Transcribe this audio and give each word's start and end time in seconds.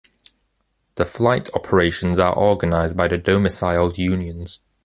The 0.95 1.05
flight 1.05 1.47
operations 1.53 2.17
are 2.17 2.33
organized 2.33 2.97
by 2.97 3.07
the 3.07 3.19
domiciled 3.19 3.99
unions. 3.99 4.63